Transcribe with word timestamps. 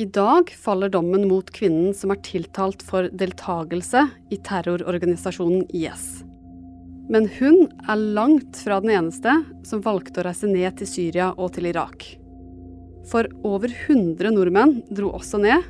I 0.00 0.04
dag 0.06 0.50
faller 0.56 0.88
dommen 0.88 1.26
mot 1.28 1.50
kvinnen 1.52 1.90
som 1.92 2.08
er 2.14 2.22
tiltalt 2.24 2.80
for 2.88 3.10
deltakelse 3.20 4.06
i 4.32 4.38
terrororganisasjonen 4.46 5.66
IS. 5.76 6.22
Men 7.12 7.26
hun 7.34 7.66
er 7.84 8.04
langt 8.16 8.62
fra 8.64 8.78
den 8.80 8.94
eneste 8.94 9.34
som 9.68 9.82
valgte 9.84 10.22
å 10.22 10.24
reise 10.24 10.48
ned 10.48 10.78
til 10.78 10.88
Syria 10.88 11.26
og 11.34 11.52
til 11.58 11.68
Irak. 11.68 12.06
For 13.12 13.28
over 13.44 13.68
100 13.68 14.32
nordmenn 14.38 14.78
dro 14.88 15.12
også 15.18 15.42
ned, 15.44 15.68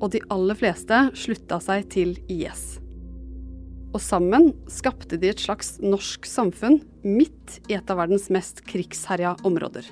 og 0.00 0.08
de 0.14 0.24
aller 0.32 0.56
fleste 0.56 1.02
slutta 1.12 1.60
seg 1.60 1.84
til 1.92 2.16
IS. 2.32 2.78
Og 3.92 4.00
sammen 4.00 4.54
skapte 4.72 5.20
de 5.20 5.34
et 5.34 5.44
slags 5.44 5.74
norsk 5.84 6.24
samfunn 6.24 6.80
midt 7.04 7.60
i 7.68 7.76
et 7.76 7.92
av 7.92 8.00
verdens 8.00 8.30
mest 8.32 8.64
krigsherja 8.72 9.36
områder. 9.44 9.84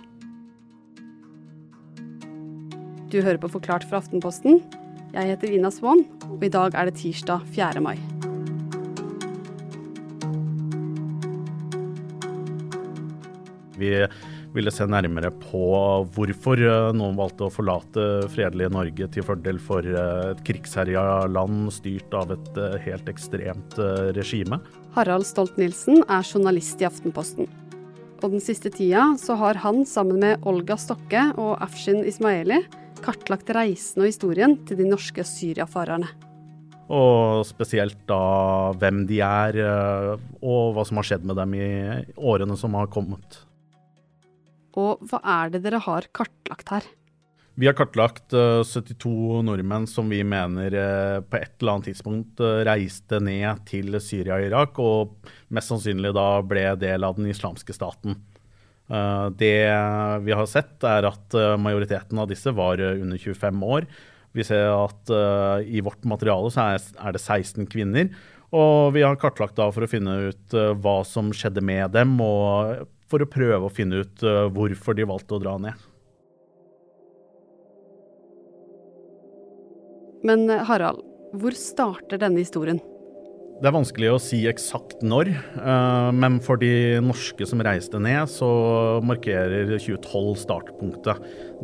Du 3.15 3.21
hører 3.23 3.39
på 3.39 3.47
Forklart 3.47 3.85
fra 3.87 4.01
Aftenposten. 4.03 4.57
Jeg 5.15 5.29
heter 5.29 5.53
Ina 5.55 5.69
Swann, 5.71 6.01
og 6.27 6.41
i 6.43 6.49
dag 6.51 6.75
er 6.75 6.89
det 6.89 6.97
tirsdag 6.99 7.45
4. 7.55 7.79
mai. 7.79 7.95
Vi 13.79 13.93
ville 14.59 14.75
se 14.75 14.89
nærmere 14.91 15.31
på 15.31 15.63
hvorfor 16.17 16.59
eh, 16.59 16.91
noen 16.99 17.15
valgte 17.15 17.47
å 17.47 17.55
forlate 17.55 18.11
fredelige 18.35 18.75
Norge 18.75 19.11
til 19.15 19.31
fordel 19.31 19.63
for 19.63 19.87
eh, 19.87 20.35
et 20.35 20.43
krigsherja 20.51 21.07
land 21.31 21.71
styrt 21.75 22.19
av 22.19 22.35
et 22.35 22.55
eh, 22.59 22.79
helt 22.91 23.15
ekstremt 23.15 23.79
regime. 24.19 24.59
Harald 24.99 25.31
Stolt-Nielsen 25.31 26.03
er 26.09 26.27
journalist 26.27 26.83
i 26.83 26.91
Aftenposten. 26.91 27.47
Og 28.25 28.33
den 28.33 28.43
siste 28.43 28.75
tida 28.75 29.13
så 29.23 29.39
har 29.39 29.63
han 29.63 29.85
sammen 29.87 30.19
med 30.19 30.49
Olga 30.51 30.75
Stokke 30.81 31.29
og 31.39 31.61
Afshin 31.63 32.03
Ismaili 32.03 32.65
kartlagt 33.05 33.53
reisen 33.55 34.03
og 34.03 34.09
historien 34.09 34.57
til 34.65 34.81
de 34.81 34.89
norske 34.89 35.25
syriafarerne. 35.29 36.09
Og 36.95 37.45
spesielt 37.49 38.03
da 38.09 38.73
hvem 38.77 39.05
de 39.09 39.23
er, 39.25 39.57
og 40.45 40.75
hva 40.77 40.85
som 40.85 41.01
har 41.01 41.07
skjedd 41.09 41.25
med 41.25 41.39
dem 41.41 41.55
i 41.57 41.69
årene 42.21 42.59
som 42.61 42.77
har 42.77 42.91
kommet. 42.93 43.39
Og 44.77 45.01
hva 45.09 45.23
er 45.39 45.55
det 45.55 45.63
dere 45.65 45.81
har 45.85 46.11
kartlagt 46.13 46.75
her? 46.75 46.87
Vi 47.55 47.69
har 47.69 47.77
kartlagt 47.79 48.35
72 48.35 49.07
eh, 49.07 49.43
nordmenn 49.47 49.87
som 49.87 50.09
vi 50.11 50.25
mener 50.27 50.75
eh, 50.75 51.21
på 51.23 51.39
et 51.39 51.53
eller 51.61 51.77
annet 51.77 51.93
tidspunkt 51.93 52.43
eh, 52.43 52.63
reiste 52.67 53.21
ned 53.23 53.63
til 53.69 53.95
Syria 54.03 54.41
og 54.41 54.47
Irak, 54.49 54.81
og 54.83 55.31
mest 55.55 55.71
sannsynlig 55.71 56.11
da 56.17 56.27
ble 56.43 56.65
del 56.83 57.07
av 57.07 57.15
den 57.21 57.31
islamske 57.31 57.77
staten. 57.77 58.19
Det 58.85 59.55
vi 60.27 60.35
har 60.37 60.49
sett, 60.51 60.77
er 60.85 61.07
at 61.09 61.37
majoriteten 61.57 62.19
av 62.21 62.29
disse 62.29 62.53
var 62.53 62.83
under 62.85 63.17
25 63.17 63.63
år. 63.65 63.87
Vi 64.37 64.45
ser 64.45 64.69
at 64.75 65.13
i 65.65 65.81
vårt 65.81 66.05
materiale 66.05 66.51
så 66.53 66.67
er 66.75 67.17
det 67.17 67.23
16 67.23 67.65
kvinner. 67.73 68.11
Og 68.53 68.93
vi 68.93 69.07
har 69.07 69.17
kartlagt 69.17 69.57
da 69.57 69.71
for 69.73 69.87
å 69.87 69.89
finne 69.89 70.19
ut 70.29 70.59
hva 70.85 70.99
som 71.09 71.33
skjedde 71.33 71.65
med 71.65 71.97
dem, 71.97 72.13
og 72.21 72.85
for 73.09 73.25
å 73.25 73.31
prøve 73.31 73.65
å 73.65 73.73
finne 73.73 74.05
ut 74.05 74.29
hvorfor 74.53 75.01
de 75.01 75.09
valgte 75.09 75.39
å 75.39 75.43
dra 75.47 75.57
ned. 75.65 75.89
Men 80.25 80.49
eh, 80.51 80.65
Harald, 80.65 81.05
hvor 81.37 81.57
starter 81.59 82.21
denne 82.21 82.41
historien? 82.41 82.81
Det 83.55 83.69
er 83.71 83.75
vanskelig 83.77 84.09
å 84.11 84.19
si 84.19 84.41
eksakt 84.51 85.05
når, 85.07 85.29
uh, 85.63 86.11
men 86.11 86.41
for 86.43 86.59
de 86.59 86.99
norske 87.05 87.47
som 87.47 87.63
reiste 87.63 88.01
ned, 88.03 88.27
så 88.29 88.49
markerer 89.07 89.71
2012 89.77 90.41
startpunktet. 90.43 91.23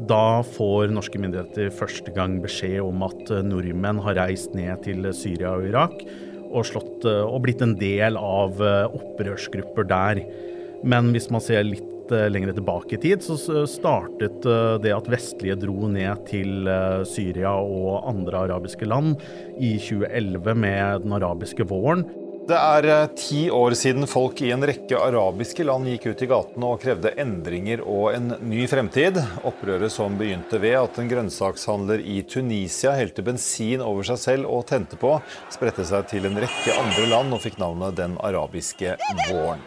Da 0.09 0.41
får 0.55 0.95
norske 0.95 1.19
myndigheter 1.21 1.73
første 1.75 2.15
gang 2.15 2.39
beskjed 2.45 2.79
om 2.85 3.03
at 3.09 3.35
nordmenn 3.43 4.01
har 4.07 4.21
reist 4.23 4.55
ned 4.55 4.85
til 4.87 5.11
Syria 5.19 5.57
og 5.59 5.67
Irak 5.73 5.99
og, 6.51 6.63
slått, 6.67 7.05
og 7.05 7.43
blitt 7.45 7.63
en 7.67 7.77
del 7.79 8.17
av 8.19 8.63
opprørsgrupper 8.63 9.91
der. 9.91 10.23
Men 10.87 11.11
hvis 11.15 11.29
man 11.35 11.43
ser 11.45 11.67
litt 11.67 11.90
eh, 12.13 12.29
lenger 12.31 12.53
tilbake 12.53 12.97
i 12.97 13.01
tid, 13.01 13.23
så 13.23 13.67
startet 13.71 14.47
eh, 14.47 14.77
det 14.83 14.95
at 14.97 15.11
vestlige 15.11 15.59
dro 15.61 15.89
ned 15.91 16.25
til 16.31 16.69
eh, 16.71 17.03
Syria 17.09 17.57
og 17.61 18.09
andre 18.11 18.47
arabiske 18.47 18.89
land 18.89 19.21
i 19.59 19.77
2011 19.79 20.59
med 20.67 21.07
den 21.07 21.17
arabiske 21.21 21.67
våren. 21.69 22.07
Det 22.51 22.59
er 22.59 23.11
ti 23.15 23.45
år 23.53 23.77
siden 23.79 24.09
folk 24.11 24.41
i 24.43 24.49
en 24.51 24.65
rekke 24.67 24.99
arabiske 24.99 25.63
land 25.63 25.87
gikk 25.87 26.09
ut 26.11 26.25
i 26.25 26.29
gatene 26.33 26.71
og 26.73 26.81
krevde 26.83 27.13
endringer 27.21 27.85
og 27.85 28.09
en 28.17 28.33
ny 28.43 28.65
fremtid. 28.71 29.21
Opprøret 29.47 29.93
som 29.95 30.19
begynte 30.19 30.59
ved 30.59 30.75
at 30.81 30.99
en 30.99 31.11
grønnsakshandler 31.13 32.03
i 32.03 32.25
Tunisia 32.27 32.97
helte 32.99 33.23
bensin 33.23 33.85
over 33.87 34.09
seg 34.11 34.25
selv 34.25 34.51
og 34.51 34.67
tente 34.73 34.99
på, 34.99 35.19
spredte 35.55 35.87
seg 35.87 36.09
til 36.11 36.27
en 36.27 36.41
rekke 36.43 36.79
andre 36.81 37.11
land 37.13 37.37
og 37.39 37.45
fikk 37.45 37.61
navnet 37.63 38.01
Den 38.01 38.19
arabiske 38.19 38.97
våren 39.29 39.63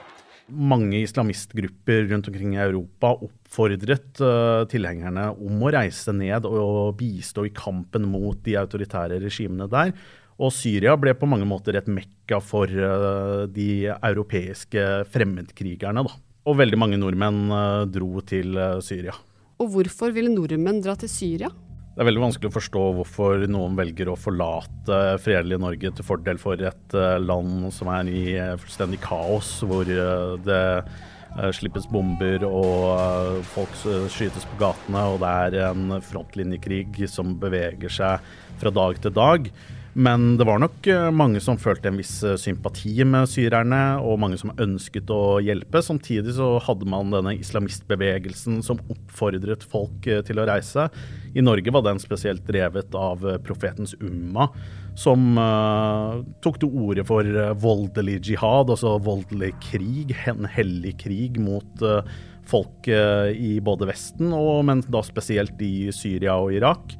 mange 0.48 1.00
islamistgrupper 1.04 2.10
rundt 2.10 2.28
omkring 2.28 2.56
i 2.56 2.62
Europa 2.64 3.14
oppfordret 3.14 4.22
uh, 4.24 4.66
tilhengerne 4.70 5.30
om 5.32 5.64
å 5.64 5.72
reise 5.74 6.14
ned 6.16 6.48
og 6.50 6.98
bistå 7.00 7.48
i 7.48 7.54
kampen 7.56 8.08
mot 8.10 8.40
de 8.46 8.58
autoritære 8.60 9.22
regimene 9.24 9.70
der. 9.72 9.94
Og 10.42 10.52
Syria 10.56 10.96
ble 11.00 11.14
på 11.16 11.30
mange 11.30 11.48
måter 11.48 11.78
et 11.78 11.88
mekka 11.88 12.42
for 12.44 12.68
uh, 12.68 13.46
de 13.48 13.88
europeiske 13.96 15.06
fremmedkrigerne. 15.14 16.04
Da. 16.06 16.18
Og 16.50 16.60
veldig 16.60 16.80
mange 16.80 17.00
nordmenn 17.00 17.46
uh, 17.54 17.84
dro 17.88 18.20
til 18.28 18.58
Syria. 18.84 19.16
Og 19.62 19.70
hvorfor 19.76 20.12
ville 20.12 20.34
nordmenn 20.34 20.82
dra 20.84 20.98
til 21.00 21.12
Syria? 21.12 21.54
Det 21.94 22.02
er 22.02 22.08
veldig 22.08 22.24
vanskelig 22.24 22.50
å 22.50 22.54
forstå 22.56 22.84
hvorfor 22.98 23.44
noen 23.54 23.76
velger 23.78 24.10
å 24.10 24.18
forlate 24.18 24.96
fredelige 25.22 25.62
Norge 25.62 25.92
til 25.94 26.06
fordel 26.08 26.40
for 26.42 26.58
et 26.58 26.96
eh, 26.98 27.20
land 27.22 27.68
som 27.76 27.92
er 27.94 28.10
i 28.10 28.24
eh, 28.34 28.56
fullstendig 28.58 28.98
kaos, 29.04 29.60
hvor 29.62 29.86
eh, 29.86 30.34
det 30.42 30.64
slippes 31.58 31.86
bomber 31.90 32.44
og 32.46 33.40
folk 33.50 33.72
skytes 34.14 34.44
på 34.52 34.58
gatene, 34.60 35.06
og 35.10 35.16
det 35.24 35.30
er 35.46 35.72
en 35.72 35.96
frontlinjekrig 36.06 37.08
som 37.10 37.32
beveger 37.42 37.90
seg 37.90 38.28
fra 38.62 38.74
dag 38.74 39.00
til 39.02 39.16
dag. 39.18 39.50
Men 39.94 40.38
det 40.38 40.46
var 40.50 40.58
nok 40.58 40.88
eh, 40.90 41.10
mange 41.14 41.38
som 41.44 41.60
følte 41.62 41.92
en 41.92 42.00
viss 42.02 42.16
eh, 42.26 42.38
sympati 42.42 42.96
med 43.06 43.30
syrerne, 43.30 43.82
og 44.02 44.18
mange 44.24 44.40
som 44.42 44.54
ønsket 44.58 45.12
å 45.14 45.38
hjelpe. 45.46 45.84
Samtidig 45.86 46.34
så 46.40 46.56
hadde 46.66 46.88
man 46.90 47.14
denne 47.14 47.36
islamistbevegelsen 47.38 48.64
som 48.66 48.82
oppfordret 48.90 49.66
folk 49.70 50.08
eh, 50.10 50.24
til 50.26 50.42
å 50.42 50.48
reise. 50.50 50.88
I 51.38 51.46
Norge 51.46 51.74
var 51.76 51.86
den 51.86 52.02
spesielt 52.02 52.42
drevet 52.48 52.98
av 52.98 53.22
profetens 53.46 53.94
umma, 54.02 54.50
som 54.98 55.40
uh, 55.42 56.20
tok 56.46 56.60
til 56.62 56.76
orde 56.78 57.02
for 57.08 57.26
voldelig 57.58 58.20
jihad, 58.30 58.70
altså 58.70 59.00
voldelig 59.02 59.50
krig, 59.66 60.14
en 60.30 60.46
hellig 60.46 60.94
krig 61.02 61.40
mot 61.42 61.82
uh, 61.82 62.06
folk 62.46 62.86
uh, 62.94 63.32
i 63.34 63.56
både 63.66 63.90
Vesten, 63.90 64.30
og, 64.38 64.60
men 64.70 64.86
da 64.94 65.02
spesielt 65.06 65.58
i 65.66 65.90
Syria 65.90 66.38
og 66.38 66.54
Irak. 66.54 66.94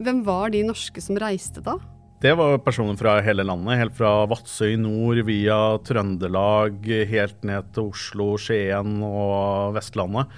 Hvem 0.00 0.24
var 0.24 0.56
de 0.56 0.64
norske 0.64 1.04
som 1.04 1.20
reiste 1.20 1.60
da? 1.68 1.76
Det 2.24 2.32
var 2.32 2.54
personer 2.64 2.96
fra 2.96 3.18
hele 3.20 3.44
landet. 3.44 3.76
Helt 3.76 3.96
fra 3.98 4.10
Vadsø 4.24 4.70
i 4.72 4.80
nord 4.80 5.18
via 5.28 5.56
Trøndelag, 5.84 6.86
helt 7.10 7.42
ned 7.44 7.66
til 7.76 7.90
Oslo, 7.90 8.28
Skien 8.40 8.94
og 9.04 9.74
Vestlandet. 9.76 10.30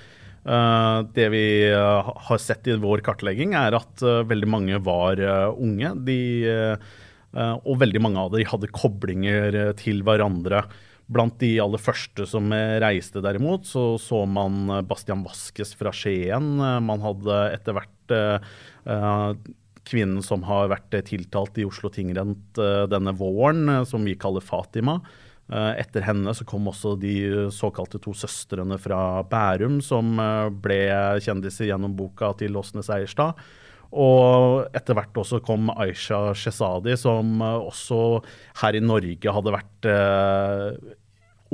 Eh, 0.42 0.96
det 1.14 1.28
vi 1.30 1.42
eh, 1.68 2.08
har 2.26 2.40
sett 2.42 2.66
i 2.66 2.74
vår 2.82 3.04
kartlegging, 3.06 3.54
er 3.54 3.76
at 3.78 4.02
eh, 4.02 4.24
veldig 4.26 4.48
mange 4.50 4.80
var 4.82 5.22
unge. 5.54 5.92
De, 6.08 6.18
og 7.36 7.78
veldig 7.78 8.02
mange 8.02 8.24
av 8.24 8.34
dem 8.34 8.50
hadde 8.50 8.72
koblinger 8.74 9.58
til 9.78 10.02
hverandre. 10.08 10.64
Blant 11.06 11.36
de 11.38 11.52
aller 11.62 11.78
første 11.78 12.26
som 12.26 12.50
reiste, 12.82 13.22
derimot, 13.22 13.62
så 13.70 13.92
så 14.02 14.24
man 14.26 14.82
Bastian 14.90 15.22
Vaskes 15.22 15.70
fra 15.78 15.94
Skien. 15.94 16.56
Man 16.58 17.06
hadde 17.06 17.38
etter 17.54 17.78
hvert 17.78 18.16
kvinnen 19.86 20.22
som 20.24 20.44
har 20.46 20.70
vært 20.72 20.96
eh, 20.96 21.04
tiltalt 21.06 21.58
i 21.60 21.66
Oslo 21.66 21.90
tingrent 21.92 22.58
eh, 22.60 22.84
denne 22.90 23.14
våren, 23.16 23.68
eh, 23.68 23.84
som 23.88 24.04
vi 24.06 24.16
kaller 24.18 24.44
Fatima. 24.44 25.00
Etter 25.46 26.02
henne 26.02 26.32
så 26.34 26.42
kom 26.42 26.64
også 26.66 26.96
de 26.98 27.12
såkalte 27.54 28.00
to 28.02 28.10
søstrene 28.18 28.80
fra 28.82 29.20
Bærum, 29.30 29.76
som 29.78 30.18
ble 30.58 30.80
kjendiser 31.22 31.68
gjennom 31.68 31.92
boka 31.94 32.32
til 32.40 32.58
Åsnes 32.58 32.90
Eierstad. 32.90 33.38
Og 33.94 34.66
etter 34.74 34.98
hvert 34.98 35.20
også 35.22 35.38
kom 35.46 35.70
Aisha 35.70 36.34
Shezadi, 36.34 36.96
som 36.98 37.38
også 37.46 38.00
her 38.58 38.74
i 38.74 38.82
Norge 38.82 39.36
hadde 39.38 39.54
vært 39.54 39.88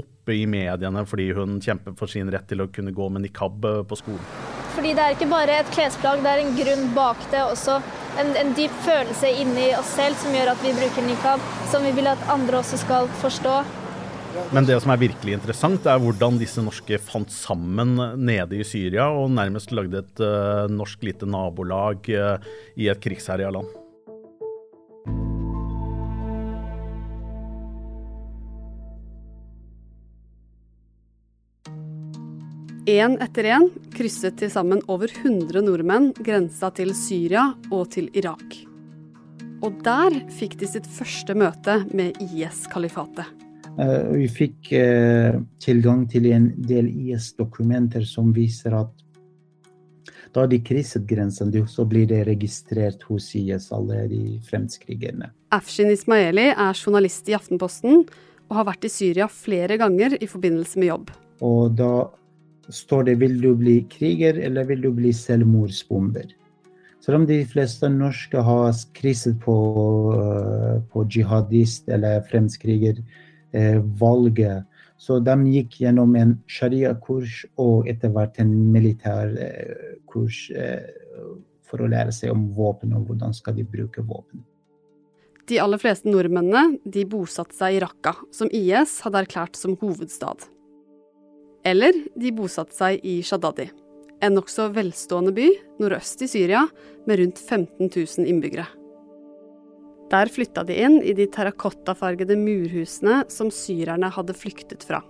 oppe 0.00 0.38
i 0.38 0.46
mediene 0.49 1.05
fordi 1.05 1.29
hun 1.37 1.58
kjempet 1.61 2.00
for 2.00 2.08
sin 2.08 2.32
rett 2.32 2.49
til 2.49 2.64
å 2.64 2.70
kunne 2.73 2.96
gå 2.96 3.11
med 3.12 3.26
nikab 3.26 3.61
på 3.61 4.00
skolen. 4.00 4.25
Fordi 4.73 4.94
det 4.96 5.05
er 5.05 5.19
ikke 5.19 5.29
bare 5.29 5.61
et 5.61 5.76
klesplagg, 5.76 6.25
det 6.25 6.32
er 6.32 6.46
en 6.46 6.56
grunn 6.56 6.88
bak 6.96 7.29
det 7.29 7.44
også 7.44 7.76
en, 8.20 8.32
en, 8.37 8.53
dyp 8.56 8.75
følelse 8.85 9.31
inni 9.43 9.70
oss 9.79 9.94
selv 9.97 10.19
som 10.20 10.35
gjør 10.35 10.53
at 10.53 10.64
vi 10.64 10.75
bruker 10.76 11.06
nikab, 11.06 11.44
som 11.73 11.85
vi 11.87 11.94
vil 11.97 12.11
at 12.11 12.29
andre 12.32 12.61
også 12.61 12.81
skal 12.82 13.09
forstå. 13.23 13.61
Men 14.53 14.64
det 14.69 14.79
som 14.81 14.93
er 14.94 15.00
virkelig 15.00 15.37
interessant, 15.37 15.87
er 15.88 16.00
hvordan 16.00 16.38
disse 16.41 16.64
norske 16.64 16.97
fant 17.05 17.32
sammen 17.32 17.99
nede 18.20 18.61
i 18.61 18.64
Syria 18.64 19.11
og 19.12 19.32
nærmest 19.32 19.75
lagde 19.76 20.00
et 20.00 20.25
uh, 20.25 20.64
norsk 20.73 21.05
lite 21.05 21.29
nabolag 21.29 22.09
uh, 22.17 22.53
i 22.81 22.88
et 22.88 23.00
krigsherja 23.03 23.53
land. 23.53 23.81
Én 32.82 33.12
etter 33.23 33.46
én 33.46 33.69
krysset 33.94 34.40
til 34.40 34.50
sammen 34.50 34.81
over 34.90 35.06
100 35.06 35.61
nordmenn 35.62 36.08
grensa 36.19 36.67
til 36.75 36.88
Syria 36.99 37.52
og 37.70 37.93
til 37.94 38.08
Irak. 38.19 38.56
Og 39.62 39.76
der 39.87 40.17
fikk 40.34 40.56
de 40.58 40.67
sitt 40.67 40.88
første 40.90 41.37
møte 41.38 41.76
med 41.94 42.19
IS-kalifatet. 42.19 43.29
Eh, 43.79 44.08
vi 44.17 44.26
fikk 44.26 44.73
eh, 44.75 45.38
tilgang 45.62 46.08
til 46.11 46.26
en 46.34 46.49
del 46.58 46.88
IS-dokumenter 46.90 48.02
som 48.02 48.32
viser 48.34 48.75
at 48.75 48.90
da 50.34 50.49
de 50.50 50.58
krysset 50.58 51.05
grensen, 51.06 51.52
så 51.70 51.84
blir 51.87 52.08
det 52.11 52.25
registrert 52.26 53.05
hos 53.06 53.29
IS, 53.38 53.69
alle 53.70 54.08
de 54.11 54.40
fremskrigerne. 54.49 55.29
Afshin 55.55 55.93
Ismaili 55.93 56.49
er 56.50 56.75
journalist 56.75 57.31
i 57.31 57.37
Aftenposten 57.38 58.02
og 58.49 58.58
har 58.58 58.67
vært 58.73 58.88
i 58.88 58.90
Syria 58.90 59.31
flere 59.31 59.79
ganger 59.79 60.19
i 60.19 60.26
forbindelse 60.26 60.82
med 60.82 60.90
jobb. 60.90 61.14
Og 61.46 61.79
da 61.79 61.93
står 62.69 63.05
det 63.05 63.20
'vil 63.20 63.41
du 63.41 63.55
bli 63.55 63.87
kriger', 63.88 64.38
eller 64.38 64.64
'vil 64.64 64.82
du 64.82 64.93
bli 64.93 65.12
selvmordsbomber'. 65.12 66.32
Selv 67.00 67.17
om 67.17 67.26
de 67.26 67.44
fleste 67.44 67.88
norske 67.91 68.38
har 68.38 68.73
kriset 68.94 69.41
på, 69.41 69.55
eh, 70.14 70.81
på 70.93 71.05
jihadist- 71.05 71.88
eller 71.88 72.20
fremskrigervalget, 72.20 74.56
eh, 74.56 74.62
så 74.99 75.19
de 75.19 75.37
gikk 75.50 75.81
gjennom 75.81 76.17
en 76.17 76.43
sharia-kurs 76.47 77.44
og 77.59 77.88
etter 77.88 78.09
hvert 78.09 78.38
en 78.38 78.73
militærkurs 78.73 80.50
eh, 80.55 80.81
for 81.67 81.79
å 81.82 81.88
lære 81.91 82.12
seg 82.12 82.31
om 82.31 82.55
våpen 82.55 82.94
og 82.94 83.06
hvordan 83.08 83.35
skal 83.35 83.55
de 83.55 83.65
bruke 83.65 84.03
våpen. 84.06 84.44
De 85.50 85.58
aller 85.58 85.81
fleste 85.82 86.06
nordmennene 86.06 86.79
de 86.87 87.03
bosatte 87.05 87.56
seg 87.56 87.75
i 87.75 87.81
Raqqa, 87.82 88.15
som 88.31 88.47
IS 88.55 89.00
hadde 89.03 89.25
erklært 89.25 89.58
som 89.58 89.75
hovedstad. 89.81 90.47
Eller 91.64 91.94
de 92.19 92.32
bosatte 92.35 92.75
seg 92.75 93.03
i 93.06 93.20
Shadadi, 93.23 93.69
en 94.23 94.35
nokså 94.35 94.69
velstående 94.75 95.35
by 95.37 95.49
nordøst 95.82 96.25
i 96.26 96.31
Syria 96.31 96.64
med 97.06 97.20
rundt 97.20 97.43
15 97.43 97.87
000 97.87 98.26
innbyggere. 98.26 98.67
Der 100.12 100.29
flytta 100.29 100.64
de 100.69 100.76
inn 100.85 100.99
i 101.00 101.14
de 101.17 101.25
terrakottafargede 101.32 102.37
murhusene 102.37 103.23
som 103.32 103.49
syrerne 103.55 104.11
hadde 104.12 104.37
flyktet 104.37 104.85
fra. 104.85 105.00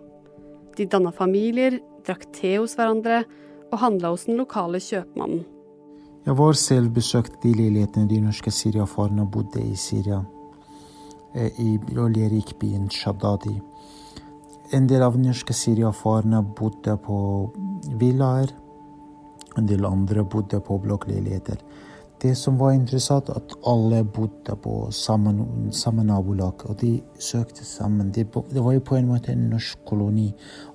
De 0.76 0.86
danna 0.86 1.10
familier, 1.12 1.80
drakk 2.06 2.28
te 2.36 2.54
hos 2.60 2.76
hverandre 2.78 3.24
og 3.72 3.80
handla 3.82 4.12
hos 4.12 4.28
den 4.28 4.38
lokale 4.38 4.78
kjøpmannen. 4.82 5.42
Jeg 6.22 6.38
var 6.38 6.54
selv 6.54 6.92
besøkt 6.94 7.40
de 7.42 7.50
leilighetene 7.58 8.06
de 8.06 8.20
norske 8.22 8.52
syriafarene 8.54 9.24
bodde 9.26 9.58
i 9.64 9.74
Syria, 9.74 10.20
eh, 11.34 11.50
i 11.58 11.98
oljerikbyen 11.98 12.86
Shadadi. 12.90 13.56
En 14.72 14.86
del 14.88 15.02
av 15.04 15.18
norske 15.20 15.52
syriafarene 15.52 16.38
bodde 16.56 16.94
på 17.04 17.16
villaer. 18.00 18.52
En 19.60 19.66
del 19.68 19.84
andre 19.84 20.24
bodde 20.24 20.62
på 20.64 20.78
blokkleiligheter. 20.80 21.58
Det 22.22 22.32
som 22.38 22.56
var 22.56 22.72
interessant, 22.72 23.28
at 23.28 23.52
alle 23.66 24.04
bodde 24.04 24.54
på 24.64 24.76
samme, 24.94 25.34
samme 25.74 26.04
nabolag, 26.06 26.64
og 26.70 26.78
de 26.80 26.92
søkte 27.18 27.66
sammen. 27.66 28.12
Det, 28.14 28.28
det, 28.52 28.62
var 28.62 28.76
jo 28.76 28.84
på 28.86 28.96
en 28.96 29.10
måte 29.10 29.34
en 29.34 29.48
norsk 29.50 29.82
koloni. 29.88 30.28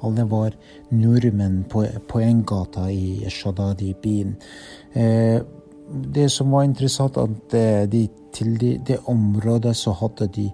Alle 0.04 0.28
var 0.30 0.58
nordmenn 0.92 1.64
på, 1.72 1.86
på 2.10 2.22
en 2.22 2.44
gata 2.46 2.90
i 2.92 3.32
Shadadi-byen. 3.32 4.36
Eh, 4.94 5.40
det 5.88 6.30
som 6.32 6.52
var 6.52 6.66
interessant, 6.68 7.18
at 7.18 7.56
eh, 7.56 7.86
de, 7.90 8.08
til 8.36 8.58
det 8.60 8.74
de 8.88 8.98
området 9.08 9.76
så 9.78 9.94
hadde 9.96 10.28
de 10.36 10.48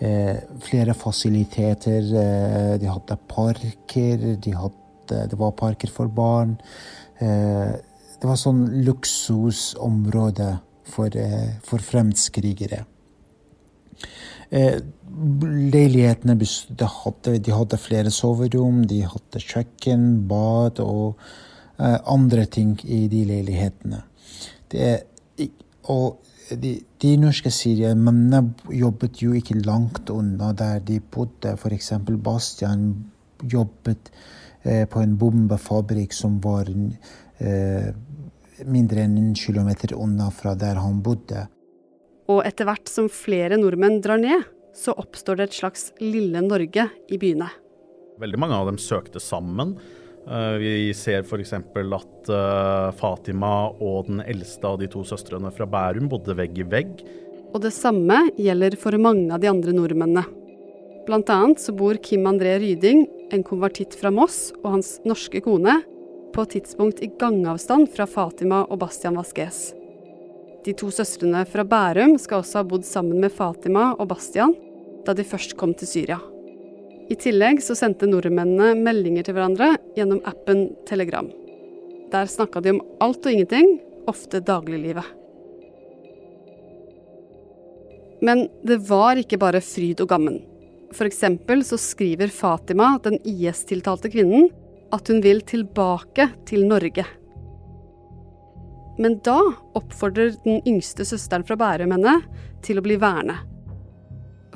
eh, 0.00 0.38
flere 0.64 0.94
fasiliteter. 0.96 2.08
Eh, 2.22 2.74
de 2.80 2.88
hadde 2.88 3.18
parker, 3.28 4.24
de 4.40 4.54
hadde, 4.56 5.24
det 5.30 5.38
var 5.40 5.56
parker 5.58 5.92
for 5.92 6.08
barn. 6.08 6.56
Eh, 7.20 7.74
det 8.18 8.26
var 8.26 8.40
sånn 8.40 8.64
luksusområde 8.86 10.52
for, 10.88 11.12
eh, 11.14 11.58
for 11.64 11.84
fremskrigere. 11.84 12.84
Eh, 14.50 14.80
leilighetene 15.68 16.38
de 16.38 16.88
hadde, 16.88 17.38
de 17.44 17.52
hadde 17.52 17.80
flere 17.80 18.10
soverom, 18.14 18.86
de 18.88 19.02
hadde 19.04 19.44
kjøkken, 19.44 20.26
bad 20.28 20.80
og 20.80 21.20
andre 21.78 22.42
ting 22.50 22.72
i 22.90 23.04
de 23.06 23.20
leilighetene. 23.22 24.00
Det, 24.72 25.48
og 25.88 26.18
de, 26.56 26.74
de 27.00 27.12
norske 27.20 27.50
syrierne 27.52 28.42
jobbet 28.72 29.22
jo 29.22 29.34
ikke 29.36 29.58
langt 29.66 30.10
unna 30.12 30.52
der 30.56 30.80
de 30.84 30.98
bodde. 31.00 31.54
F.eks. 31.56 31.92
Bastian 32.24 32.90
jobbet 33.42 34.10
eh, 34.62 34.84
på 34.88 35.02
en 35.02 35.16
bombefabrikk 35.20 36.16
som 36.16 36.38
var 36.44 36.70
eh, 36.72 37.90
mindre 38.66 39.04
enn 39.04 39.18
en 39.20 39.34
kilometer 39.38 39.94
unna 39.96 40.30
fra 40.34 40.54
der 40.58 40.80
han 40.82 41.02
bodde. 41.04 41.46
Og 42.28 42.42
etter 42.44 42.68
hvert 42.68 42.90
som 42.90 43.08
flere 43.12 43.56
nordmenn 43.60 44.02
drar 44.04 44.20
ned, 44.20 44.44
så 44.76 44.92
oppstår 44.98 45.38
det 45.38 45.48
et 45.48 45.60
slags 45.60 45.88
lille 46.02 46.42
Norge 46.44 46.88
i 47.08 47.18
byene. 47.20 47.48
Veldig 48.18 48.40
mange 48.40 48.58
av 48.58 48.68
dem 48.68 48.78
søkte 48.82 49.22
sammen. 49.22 49.76
Eh, 50.28 50.56
vi 50.60 50.72
ser 50.94 51.22
f.eks. 51.24 51.52
at 51.56 52.28
eh, 52.28 52.88
Fatima 52.98 53.52
og 53.80 54.10
den 54.10 54.20
eldste 54.26 54.68
av 54.68 54.76
de 54.80 54.88
to 54.92 55.04
søstrene 55.08 55.52
fra 55.54 55.64
Bærum 55.68 56.10
bodde 56.12 56.36
vegg 56.36 56.58
i 56.60 56.66
vegg. 56.68 57.00
Og 57.54 57.62
det 57.64 57.72
samme 57.72 58.26
gjelder 58.36 58.76
for 58.76 58.96
mange 59.00 59.32
av 59.32 59.40
de 59.40 59.48
andre 59.48 59.72
nordmennene. 59.72 60.26
Blant 61.08 61.30
annet 61.32 61.62
så 61.62 61.72
bor 61.72 61.96
Kim 62.04 62.28
André 62.28 62.58
Ryding, 62.60 63.06
en 63.32 63.44
konvertitt 63.44 63.96
fra 63.96 64.12
Moss, 64.12 64.50
og 64.60 64.74
hans 64.76 64.98
norske 65.08 65.40
kone 65.44 65.78
på 66.34 66.44
et 66.44 66.58
tidspunkt 66.58 67.00
i 67.00 67.08
gangavstand 67.08 67.88
fra 67.94 68.04
Fatima 68.04 68.66
og 68.68 68.82
Bastian 68.84 69.16
Vasques. 69.16 69.70
De 70.66 70.74
to 70.76 70.90
søstrene 70.92 71.46
fra 71.48 71.64
Bærum 71.64 72.18
skal 72.20 72.42
også 72.42 72.60
ha 72.60 72.68
bodd 72.68 72.84
sammen 72.84 73.22
med 73.24 73.32
Fatima 73.32 73.94
og 73.96 74.10
Bastian 74.12 74.52
da 75.06 75.14
de 75.16 75.24
først 75.24 75.56
kom 75.56 75.72
til 75.72 75.88
Syria. 75.88 76.18
I 77.08 77.16
tillegg 77.16 77.62
så 77.64 77.76
sendte 77.78 78.08
nordmennene 78.08 78.74
meldinger 78.76 79.24
til 79.24 79.36
hverandre 79.36 79.70
gjennom 79.96 80.20
appen 80.28 80.66
Telegram. 80.88 81.28
Der 82.12 82.28
snakka 82.28 82.60
de 82.64 82.74
om 82.76 82.82
alt 83.04 83.24
og 83.24 83.32
ingenting, 83.32 83.78
ofte 84.08 84.40
dagliglivet. 84.44 85.04
Men 88.24 88.48
det 88.66 88.80
var 88.88 89.20
ikke 89.20 89.38
bare 89.40 89.62
fryd 89.64 90.02
og 90.04 90.10
gammen. 90.10 90.40
F.eks. 90.92 91.22
så 91.68 91.78
skriver 91.80 92.32
Fatima, 92.32 92.96
den 93.04 93.18
IS-tiltalte 93.24 94.10
kvinnen, 94.12 94.48
at 94.92 95.08
hun 95.08 95.20
vil 95.24 95.42
tilbake 95.46 96.30
til 96.48 96.64
Norge. 96.68 97.04
Men 98.98 99.20
da 99.24 99.38
oppfordrer 99.78 100.34
den 100.44 100.62
yngste 100.66 101.06
søsteren 101.06 101.44
fra 101.46 101.56
Bærum 101.60 101.92
henne 101.94 102.16
til 102.64 102.80
å 102.80 102.84
bli 102.84 102.96
værende. 102.98 103.36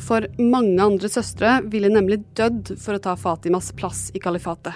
For 0.03 0.27
mange 0.41 0.83
andre 0.83 1.11
søstre 1.11 1.61
ville 1.71 1.91
nemlig 1.93 2.23
dødd 2.39 2.75
for 2.83 2.99
å 2.99 3.03
ta 3.03 3.15
Fatimas 3.19 3.71
plass 3.79 4.09
i 4.17 4.23
kalifatet. 4.23 4.75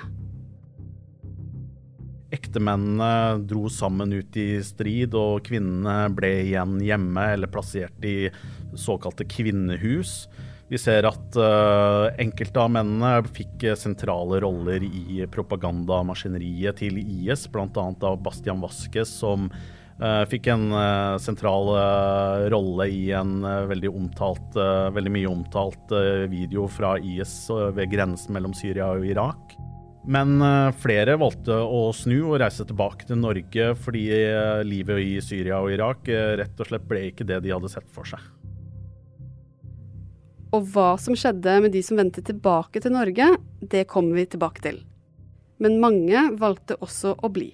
Ektemennene 2.37 3.43
dro 3.47 3.69
sammen 3.71 4.13
ut 4.15 4.37
i 4.39 4.59
strid, 4.67 5.15
og 5.15 5.47
kvinnene 5.47 6.11
ble 6.15 6.33
igjen 6.45 6.77
hjemme 6.83 7.31
eller 7.37 7.51
plassert 7.51 8.07
i 8.07 8.29
såkalte 8.77 9.27
kvinnehus. 9.31 10.27
Vi 10.67 10.79
ser 10.83 11.07
at 11.07 11.39
uh, 11.39 12.11
enkelte 12.19 12.59
av 12.59 12.73
mennene 12.75 13.23
fikk 13.31 13.69
sentrale 13.79 14.41
roller 14.43 14.83
i 14.83 15.23
propagandamaskineriet 15.31 16.83
til 16.83 16.99
IS, 16.99 17.47
bl.a. 17.55 17.87
av 17.87 18.19
Bastian 18.25 18.63
Vasques, 18.63 19.15
som 19.23 19.47
fikk 20.29 20.51
en 20.53 20.67
uh, 20.77 21.17
sentral 21.23 21.71
uh, 21.73 22.47
rolle 22.53 22.89
i 22.93 23.11
en 23.17 23.41
veldig 23.71 23.89
omtalt, 23.89 24.59
veldig 24.93 25.13
mye 25.15 25.31
omtalt 25.31 25.95
video 26.29 26.67
fra 26.69 26.97
IS 27.01 27.47
ved 27.77 27.89
grensen 27.95 28.37
mellom 28.37 28.53
Syria 28.57 28.91
og 28.93 29.07
Irak. 29.09 29.57
Men 30.07 30.39
flere 30.79 31.17
valgte 31.19 31.57
å 31.57 31.89
snu 31.97 32.21
og 32.29 32.37
reise 32.39 32.63
tilbake 32.69 33.09
til 33.09 33.19
Norge 33.19 33.73
fordi 33.83 34.05
livet 34.63 35.03
i 35.03 35.17
Syria 35.19 35.59
og 35.59 35.73
Irak 35.75 36.07
rett 36.39 36.63
og 36.63 36.71
slett 36.71 36.87
ble 36.87 37.09
ikke 37.09 37.27
det 37.27 37.41
de 37.43 37.51
hadde 37.57 37.73
sett 37.73 37.89
for 37.91 38.07
seg. 38.07 38.23
Og 40.55 40.69
hva 40.73 40.95
som 41.01 41.17
skjedde 41.19 41.59
med 41.65 41.75
de 41.75 41.83
som 41.85 41.99
vendte 41.99 42.23
tilbake 42.25 42.81
til 42.83 42.95
Norge, 42.95 43.33
det 43.61 43.89
kommer 43.91 44.21
vi 44.21 44.29
tilbake 44.31 44.63
til. 44.65 44.81
Men 45.59 45.81
mange 45.83 46.29
valgte 46.41 46.79
også 46.85 47.17
å 47.19 47.31
bli. 47.33 47.51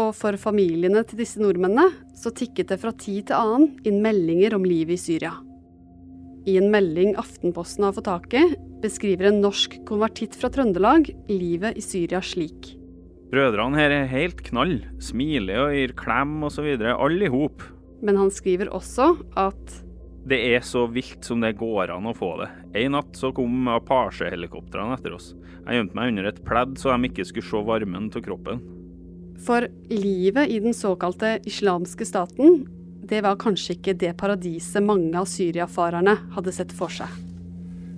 Og 0.00 0.10
for 0.18 0.34
familiene 0.40 1.04
til 1.06 1.20
disse 1.22 1.38
nordmennene 1.42 1.86
så 2.18 2.32
tikket 2.34 2.72
det 2.72 2.80
fra 2.82 2.90
tid 2.98 3.28
til 3.28 3.38
annen 3.38 3.68
inn 3.86 4.00
meldinger 4.02 4.56
om 4.56 4.66
livet 4.66 4.98
i 4.98 5.02
Syria. 5.02 5.34
i 6.46 6.58
en 6.58 6.70
melding 6.70 7.14
Aftenposten 7.16 7.86
har 7.86 7.94
fått 7.96 8.04
tak 8.04 8.34
i, 8.36 8.42
beskriver 8.82 9.30
en 9.30 9.40
norsk 9.40 9.78
konvertitt 9.88 10.34
fra 10.36 10.50
Trøndelag 10.52 11.08
livet 11.30 11.78
i 11.78 11.80
Syria 11.80 12.20
slik. 12.20 12.74
Brødrene 13.32 13.78
her 13.80 13.94
er 13.94 14.10
helt 14.10 14.42
knall. 14.44 14.76
Smiler 15.00 15.62
og 15.64 15.72
gir 15.72 15.94
klem 15.96 16.36
osv. 16.44 16.68
Alle 16.84 17.24
i 17.24 17.32
hop. 17.32 17.64
Men 18.04 18.20
han 18.20 18.30
skriver 18.30 18.68
også 18.76 19.14
at 19.40 19.80
det 20.28 20.38
er 20.54 20.62
så 20.64 20.86
vilt 20.88 21.24
som 21.24 21.42
det 21.44 21.56
går 21.60 21.90
an 21.92 22.06
å 22.08 22.14
få 22.16 22.30
det. 22.40 22.50
En 22.80 22.94
natt 22.96 23.16
så 23.16 23.32
kom 23.36 23.68
Apache-helikoptrene 23.68 24.96
etter 24.96 25.16
oss. 25.16 25.32
Jeg 25.64 25.80
gjemte 25.80 25.98
meg 25.98 26.12
under 26.12 26.28
et 26.30 26.40
pledd 26.44 26.78
så 26.80 26.94
de 26.94 27.10
ikke 27.10 27.26
skulle 27.28 27.48
se 27.48 27.64
varmen 27.68 28.08
av 28.08 28.24
kroppen. 28.24 28.62
For 29.44 29.68
livet 29.92 30.48
i 30.48 30.58
den 30.64 30.74
såkalte 30.74 31.38
islamske 31.44 32.06
staten, 32.08 32.64
det 33.04 33.20
var 33.20 33.36
kanskje 33.36 33.76
ikke 33.76 33.92
det 34.00 34.14
paradiset 34.16 34.80
mange 34.82 35.12
av 35.20 35.28
syriafarerne 35.28 36.16
hadde 36.32 36.54
sett 36.56 36.72
for 36.72 36.92
seg. 36.92 37.10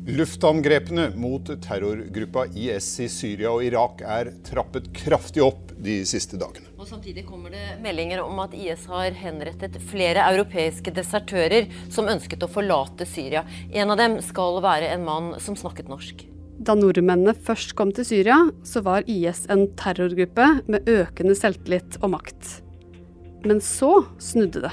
Luftangrepene 0.07 1.09
mot 1.19 1.49
terrorgruppa 1.63 2.49
IS 2.55 2.89
i 3.03 3.09
Syria 3.11 3.51
og 3.55 3.63
Irak 3.67 4.03
er 4.03 4.33
trappet 4.47 4.91
kraftig 4.95 5.43
opp 5.43 5.73
de 5.83 6.01
siste 6.07 6.39
dagene. 6.39 6.71
Og 6.79 6.87
Samtidig 6.87 7.27
kommer 7.27 7.55
det 7.55 7.79
meldinger 7.83 8.23
om 8.23 8.39
at 8.43 8.55
IS 8.55 8.87
har 8.91 9.15
henrettet 9.19 9.79
flere 9.91 10.27
europeiske 10.35 10.95
desertører 10.95 11.71
som 11.91 12.11
ønsket 12.11 12.43
å 12.43 12.51
forlate 12.51 13.07
Syria. 13.07 13.43
En 13.71 13.95
av 13.95 13.99
dem 14.03 14.19
skal 14.23 14.63
være 14.63 14.95
en 14.95 15.07
mann 15.07 15.35
som 15.43 15.59
snakket 15.59 15.91
norsk. 15.91 16.27
Da 16.57 16.73
nordmennene 16.79 17.35
først 17.37 17.75
kom 17.77 17.93
til 17.93 18.07
Syria, 18.09 18.39
så 18.65 18.81
var 18.85 19.05
IS 19.11 19.45
en 19.53 19.67
terrorgruppe 19.77 20.49
med 20.71 20.89
økende 20.89 21.37
selvtillit 21.37 21.99
og 22.01 22.15
makt. 22.17 22.57
Men 23.47 23.61
så 23.61 24.07
snudde 24.23 24.65
det. 24.65 24.73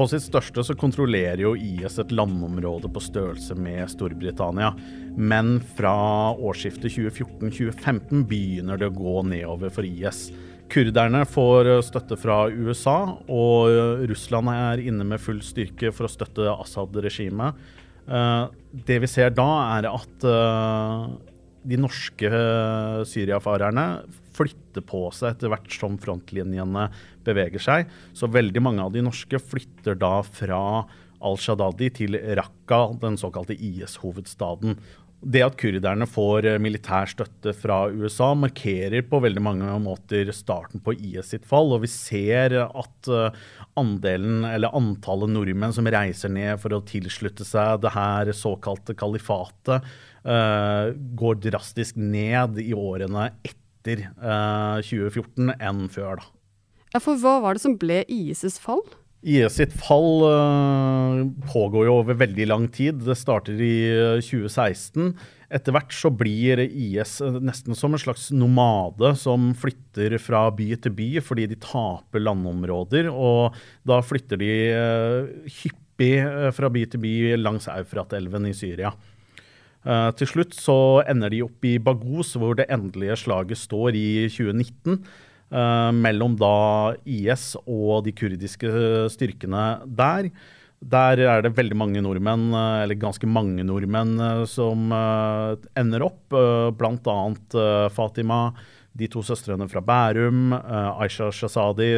På 0.00 0.06
sitt 0.08 0.24
største 0.24 0.62
så 0.64 0.74
kontrollerer 0.80 1.42
jo 1.42 1.52
IS 1.54 1.98
et 2.00 2.12
landområde 2.16 2.88
på 2.90 3.02
størrelse 3.04 3.54
med 3.58 3.84
Storbritannia. 3.92 4.72
Men 5.16 5.58
fra 5.76 5.92
årsskiftet 6.32 6.94
2014-2015 6.94 8.24
begynner 8.30 8.80
det 8.80 8.88
å 8.88 8.96
gå 8.96 9.18
nedover 9.28 9.72
for 9.74 9.86
IS. 9.86 10.30
Kurderne 10.70 11.24
får 11.26 11.68
støtte 11.82 12.16
fra 12.18 12.44
USA, 12.48 13.12
og 13.28 14.06
Russland 14.08 14.52
er 14.54 14.82
inne 14.86 15.04
med 15.04 15.22
full 15.22 15.42
styrke 15.44 15.90
for 15.92 16.06
å 16.06 16.12
støtte 16.12 16.48
Assad-regimet. 16.54 17.58
Eh, 18.10 18.44
det 18.86 18.98
vi 19.04 19.10
ser 19.10 19.34
da, 19.34 19.48
er 19.78 19.90
at 19.90 20.26
de 21.60 21.76
norske 21.76 22.30
syriafarerne 23.08 23.84
flytter 24.36 24.84
på 24.86 25.02
seg 25.12 25.34
etter 25.34 25.52
hvert 25.52 25.74
som 25.74 25.98
frontlinjene 26.00 26.86
beveger 27.26 27.62
seg. 27.62 27.90
Så 28.16 28.30
veldig 28.32 28.62
mange 28.64 28.86
av 28.86 28.94
de 28.94 29.02
norske 29.04 29.40
flytter 29.42 29.98
da 30.00 30.20
fra 30.24 30.60
al-Shadadi 31.20 31.90
til 31.98 32.16
Raqqa, 32.38 32.80
den 33.02 33.18
såkalte 33.20 33.56
IS-hovedstaden. 33.58 34.78
Det 35.20 35.42
at 35.44 35.56
kurderne 35.60 36.06
får 36.08 36.46
eh, 36.48 36.60
militær 36.62 37.08
støtte 37.10 37.52
fra 37.56 37.82
USA, 37.92 38.30
markerer 38.38 39.04
på 39.04 39.20
veldig 39.20 39.42
mange 39.44 39.74
måter 39.84 40.30
starten 40.32 40.80
på 40.80 40.94
IS 40.96 41.34
sitt 41.34 41.44
fall. 41.48 41.74
Og 41.76 41.82
vi 41.84 41.90
ser 41.92 42.56
at 42.64 43.10
eh, 43.12 43.42
andelen, 43.80 44.46
eller 44.48 44.72
antallet 44.76 45.32
nordmenn 45.34 45.76
som 45.76 45.88
reiser 45.92 46.32
ned 46.32 46.56
for 46.62 46.72
å 46.72 46.80
tilslutte 46.88 47.44
seg 47.44 47.82
det 47.84 47.92
her 47.92 48.32
såkalte 48.36 48.96
kalifatet, 48.98 49.84
uh, 50.24 50.90
går 51.16 51.38
drastisk 51.46 51.96
ned 52.00 52.58
i 52.60 52.72
årene 52.76 53.30
etter 53.46 54.08
uh, 54.20 54.80
2014 54.84 55.54
enn 55.56 55.86
før. 55.92 56.24
Ja, 56.90 57.00
For 57.00 57.20
hva 57.20 57.38
var 57.44 57.56
det 57.56 57.64
som 57.64 57.78
ble 57.80 58.02
IS' 58.10 58.58
fall? 58.60 58.82
IS 59.20 59.58
sitt 59.58 59.74
fall 59.76 60.22
uh, 60.24 61.26
pågår 61.52 61.84
jo 61.90 61.98
over 62.00 62.16
veldig 62.22 62.46
lang 62.48 62.64
tid. 62.72 63.02
Det 63.04 63.18
starter 63.18 63.60
i 63.60 63.74
2016. 64.24 65.10
Eh, 65.10 65.36
Etter 65.50 65.74
hvert 65.74 65.92
så 65.92 66.12
blir 66.14 66.62
IS 66.62 67.18
eh, 67.26 67.36
nesten 67.42 67.76
som 67.76 67.92
en 67.92 68.00
slags 68.00 68.28
nomade 68.30 69.12
som 69.18 69.50
flytter 69.58 70.14
fra 70.22 70.44
by 70.54 70.70
til 70.78 70.94
by 70.96 71.08
fordi 71.26 71.48
de 71.50 71.60
taper 71.60 72.24
landområder. 72.24 73.10
Og 73.12 73.56
da 73.84 74.00
flytter 74.00 74.40
de 74.40 74.52
hyppig 75.60 76.12
fra 76.56 76.70
by 76.72 76.84
til 76.88 77.02
by 77.02 77.14
langs 77.42 77.68
Eufrat-elven 77.68 78.46
i 78.48 78.54
Syria. 78.56 78.94
Til 79.80 80.28
slutt 80.28 80.54
så 80.56 81.00
ender 81.08 81.32
de 81.32 81.42
opp 81.42 81.64
i 81.64 81.78
Bagos, 81.80 82.34
hvor 82.36 82.52
det 82.56 82.68
endelige 82.72 83.16
slaget 83.16 83.58
står 83.58 83.96
i 83.96 84.06
2019. 84.28 85.00
Uh, 85.50 85.90
mellom 85.90 86.36
da 86.38 86.94
IS 87.10 87.56
og 87.64 88.04
de 88.06 88.12
kurdiske 88.14 88.70
styrkene 89.10 89.80
der. 89.82 90.28
Der 90.78 91.22
er 91.26 91.42
det 91.42 91.56
veldig 91.56 91.74
mange 91.74 92.02
nordmenn, 92.06 92.52
uh, 92.54 92.78
eller 92.84 92.94
ganske 92.94 93.26
mange 93.26 93.64
nordmenn, 93.66 94.14
uh, 94.22 94.44
som 94.46 94.94
ender 94.94 96.06
opp. 96.06 96.22
Blant 96.78 97.10
annet 97.10 97.58
Fatima, 97.96 98.52
de 98.94 99.10
to 99.10 99.24
søstrene 99.26 99.66
fra 99.70 99.82
Bærum, 99.82 100.54
Aisha 100.54 101.32
Shazadi 101.34 101.92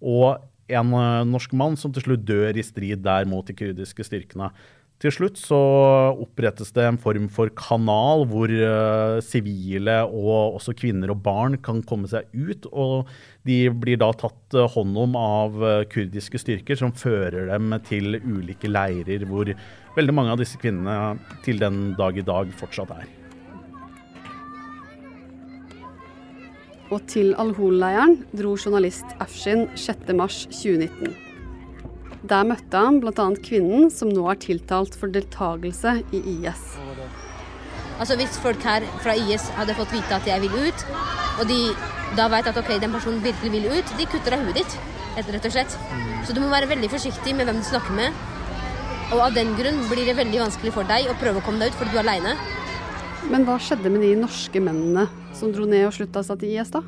og 0.00 0.42
en 0.70 0.92
norsk 1.26 1.54
mann 1.58 1.74
som 1.78 1.90
til 1.94 2.04
slutt 2.04 2.26
dør 2.26 2.58
i 2.58 2.62
strid 2.62 3.02
der 3.02 3.26
mot 3.26 3.46
de 3.46 3.54
kurdiske 3.58 4.06
styrkene. 4.06 4.50
Til 5.00 5.12
slutt 5.16 5.38
så 5.40 5.58
opprettes 6.20 6.74
det 6.76 6.84
en 6.84 6.98
form 7.00 7.30
for 7.32 7.48
kanal 7.56 8.26
hvor 8.28 8.52
eh, 8.52 9.20
sivile 9.24 9.94
uh, 10.04 10.10
og 10.12 10.58
også 10.58 10.74
kvinner 10.76 11.14
og 11.14 11.22
barn 11.24 11.56
kan 11.64 11.80
komme 11.88 12.10
seg 12.10 12.28
ut. 12.36 12.68
Og 12.68 13.08
de 13.48 13.62
blir 13.72 13.96
da 14.02 14.10
tatt 14.12 14.58
uh, 14.58 14.66
hånd 14.74 14.98
om 15.00 15.16
av 15.16 15.56
uh, 15.56 15.70
kurdiske 15.88 16.42
styrker 16.42 16.76
som 16.76 16.92
fører 16.92 17.48
dem 17.48 17.72
til 17.88 18.18
ulike 18.20 18.68
leirer 18.68 19.24
hvor 19.30 19.48
veldig 19.96 20.16
mange 20.18 20.36
av 20.36 20.42
disse 20.42 20.60
kvinnene 20.60 21.16
til 21.46 21.64
den 21.64 21.94
dag 21.96 22.20
i 22.20 22.26
dag 22.26 22.52
fortsatt 22.60 22.92
er. 22.98 23.08
Og 26.90 27.00
til 27.08 27.32
Al-Hol-leiren 27.40 28.18
dro 28.36 28.52
journalist 28.58 29.16
Afshin 29.22 29.64
6.3.2019. 29.78 31.29
Der 32.28 32.44
møtte 32.44 32.76
han 32.76 32.98
bl.a. 33.00 33.26
kvinnen 33.40 33.88
som 33.92 34.10
nå 34.12 34.26
er 34.28 34.40
tiltalt 34.42 34.96
for 34.98 35.12
deltakelse 35.12 36.00
i 36.12 36.20
IS. 36.34 36.64
Altså 38.00 38.16
Hvis 38.16 38.36
folk 38.40 38.60
her 38.64 38.84
fra 39.00 39.14
IS 39.16 39.48
hadde 39.56 39.76
fått 39.76 39.94
vite 39.94 40.18
at 40.18 40.28
jeg 40.28 40.44
vil 40.44 40.68
ut, 40.68 40.84
og 41.40 41.48
de 41.48 41.60
da 42.18 42.26
vet 42.32 42.48
at 42.50 42.58
ok, 42.58 42.74
den 42.82 42.92
personen 42.92 43.22
virkelig 43.24 43.52
vil 43.54 43.68
ut, 43.70 43.96
de 43.96 44.08
kutter 44.10 44.36
av 44.36 44.44
huet 44.44 44.60
ditt. 44.60 44.78
rett 45.16 45.46
og 45.46 45.52
slett. 45.52 45.76
Så 46.26 46.34
du 46.34 46.40
må 46.40 46.48
være 46.50 46.68
veldig 46.68 46.90
forsiktig 46.90 47.34
med 47.36 47.46
hvem 47.46 47.60
du 47.60 47.66
snakker 47.66 47.96
med. 47.96 48.12
Og 49.10 49.20
av 49.24 49.34
den 49.34 49.54
grunn 49.58 49.80
blir 49.90 50.06
det 50.06 50.16
veldig 50.16 50.40
vanskelig 50.44 50.72
for 50.74 50.86
deg 50.86 51.08
å 51.10 51.18
prøve 51.18 51.40
å 51.40 51.44
komme 51.44 51.58
deg 51.58 51.72
ut 51.72 51.78
fordi 51.78 51.94
du 51.94 51.98
er 51.98 52.04
aleine. 52.04 52.36
Men 53.30 53.44
hva 53.46 53.58
skjedde 53.60 53.90
med 53.90 54.04
de 54.06 54.14
norske 54.18 54.62
mennene 54.62 55.08
som 55.36 55.52
dro 55.52 55.66
ned 55.68 55.88
og 55.88 55.94
slutta 55.96 56.22
seg 56.26 56.40
til 56.40 56.56
IS, 56.56 56.72
da? 56.74 56.82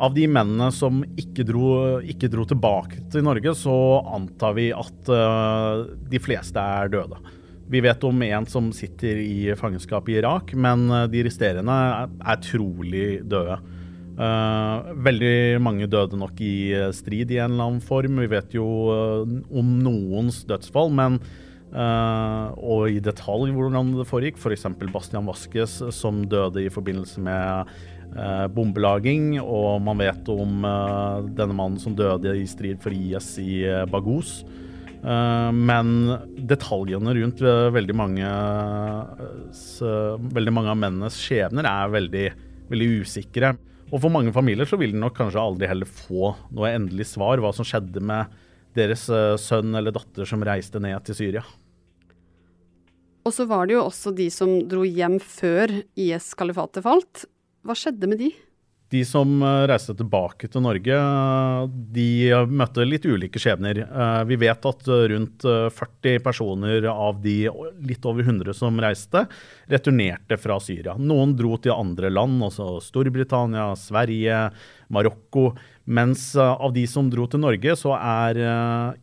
Av 0.00 0.14
de 0.16 0.24
mennene 0.32 0.70
som 0.72 1.02
ikke 1.20 1.44
dro, 1.44 1.66
ikke 2.00 2.30
dro, 2.32 2.46
tilbake 2.48 3.02
til 3.12 3.24
Norge, 3.26 3.52
så 3.58 3.74
antar 4.16 4.54
vi 4.56 4.70
at 4.72 5.10
uh, 5.12 5.84
de 6.08 6.20
fleste 6.22 6.56
er 6.60 6.88
døde. 6.94 7.18
Vi 7.70 7.82
vet 7.84 8.06
om 8.08 8.22
en 8.24 8.48
som 8.50 8.70
sitter 8.74 9.20
i 9.20 9.52
fangenskap 9.58 10.08
i 10.10 10.16
Irak, 10.18 10.56
men 10.58 10.88
eh, 10.90 11.04
de 11.12 11.20
resterende 11.22 11.76
er, 12.18 12.40
trolig 12.42 13.20
døde. 13.30 13.60
Uh, 14.18 14.90
veldig 15.06 15.60
mange 15.62 15.86
døde 15.86 16.18
nok 16.18 16.40
i 16.42 16.72
strid 16.96 17.30
i 17.30 17.38
en 17.38 17.54
eller 17.54 17.68
annen 17.68 17.84
form. 17.84 18.18
Vi 18.24 18.32
vet 18.32 18.56
jo 18.58 18.66
om 18.90 19.70
noens 19.84 20.42
dødsfall, 20.48 20.90
men 20.96 21.20
Uh, 21.70 22.50
og 22.58 22.90
i 22.90 22.96
detalj 22.98 23.52
hvordan 23.54 23.92
det 23.94 24.08
foregikk. 24.10 24.40
F.eks. 24.40 24.66
For 24.66 24.90
Bastian 24.90 25.28
Vaskes 25.30 25.76
som 25.94 26.24
døde 26.26 26.64
i 26.64 26.72
forbindelse 26.72 27.22
med 27.22 27.70
bombelaging. 28.54 29.36
Og 29.42 29.80
man 29.84 30.00
vet 30.02 30.28
om 30.32 30.64
uh, 30.66 31.22
denne 31.36 31.56
mannen 31.56 31.80
som 31.82 31.96
døde 31.96 32.34
i 32.38 32.46
strid 32.48 32.80
for 32.82 32.94
IS 32.94 33.36
i 33.42 33.62
Bagos. 33.90 34.40
men 35.00 35.90
detaljene 36.44 37.14
rundt 37.16 37.38
veldig 37.72 37.94
mange, 37.96 38.32
veldig 40.34 40.52
mange 40.52 40.74
av 40.74 40.76
mennenes 40.76 41.16
skjebner 41.16 41.64
er 41.64 41.94
veldig, 41.94 42.26
veldig 42.68 42.88
usikre. 43.00 43.54
Og 43.88 44.02
for 44.02 44.12
mange 44.12 44.34
familier 44.36 44.68
så 44.68 44.76
vil 44.76 44.92
de 44.92 45.00
nok 45.00 45.16
kanskje 45.16 45.40
aldri 45.40 45.70
heller 45.70 45.88
få 45.88 46.34
noe 46.52 46.74
endelig 46.74 47.08
svar 47.14 47.40
hva 47.40 47.54
som 47.56 47.64
skjedde 47.64 48.04
med 48.04 48.28
deres 48.76 49.08
sønn 49.40 49.72
eller 49.72 49.96
datter 49.96 50.28
som 50.28 50.44
reiste 50.44 50.84
ned 50.84 51.00
til 51.08 51.16
Syria. 51.16 51.46
Og 53.26 53.34
så 53.36 53.44
var 53.48 53.68
det 53.68 53.76
jo 53.76 53.84
også 53.84 54.12
de 54.16 54.28
som 54.32 54.56
dro 54.68 54.84
hjem 54.86 55.18
før 55.20 55.72
IS-kalifatet 55.98 56.84
falt. 56.86 57.26
Hva 57.66 57.76
skjedde 57.76 58.08
med 58.08 58.22
de? 58.22 58.30
De 58.90 59.04
som 59.06 59.36
eh, 59.44 59.64
reiste 59.70 59.94
tilbake 59.94 60.48
til 60.50 60.64
Norge, 60.64 60.96
de 61.94 62.06
møtte 62.50 62.86
litt 62.88 63.04
ulike 63.06 63.38
skjebner. 63.38 63.84
Eh, 63.84 64.22
vi 64.26 64.38
vet 64.40 64.64
at 64.66 64.88
rundt 65.12 65.44
40 65.76 66.22
personer 66.24 66.88
av 66.90 67.20
de 67.22 67.36
litt 67.86 68.08
over 68.08 68.26
100 68.26 68.56
som 68.56 68.80
reiste, 68.82 69.22
returnerte 69.70 70.38
fra 70.42 70.56
Syria. 70.64 70.96
Noen 70.98 71.36
dro 71.38 71.54
til 71.62 71.76
andre 71.76 72.10
land, 72.10 72.40
altså 72.48 72.80
Storbritannia, 72.82 73.68
Sverige, 73.78 74.48
Marokko. 74.90 75.52
Mens 75.90 76.32
av 76.38 76.72
de 76.74 76.82
som 76.90 77.06
dro 77.10 77.28
til 77.30 77.42
Norge, 77.42 77.76
så 77.78 77.94
er 77.98 78.38